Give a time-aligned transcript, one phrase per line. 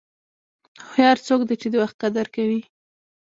[0.83, 2.61] هوښیار څوک دی چې د وخت قدر کوي.